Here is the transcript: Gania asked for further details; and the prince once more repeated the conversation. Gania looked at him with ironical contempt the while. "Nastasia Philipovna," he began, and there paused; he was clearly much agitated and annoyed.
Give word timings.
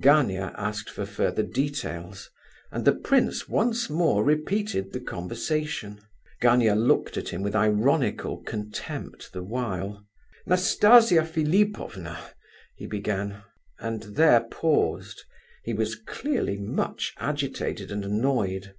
Gania 0.00 0.54
asked 0.56 0.88
for 0.88 1.04
further 1.04 1.42
details; 1.42 2.30
and 2.70 2.86
the 2.86 2.94
prince 2.94 3.46
once 3.46 3.90
more 3.90 4.24
repeated 4.24 4.90
the 4.90 5.00
conversation. 5.00 6.00
Gania 6.40 6.74
looked 6.74 7.18
at 7.18 7.28
him 7.28 7.42
with 7.42 7.54
ironical 7.54 8.38
contempt 8.38 9.34
the 9.34 9.42
while. 9.42 10.02
"Nastasia 10.46 11.26
Philipovna," 11.26 12.18
he 12.74 12.86
began, 12.86 13.42
and 13.80 14.02
there 14.16 14.40
paused; 14.44 15.24
he 15.62 15.74
was 15.74 15.94
clearly 15.94 16.56
much 16.56 17.12
agitated 17.18 17.92
and 17.92 18.02
annoyed. 18.02 18.74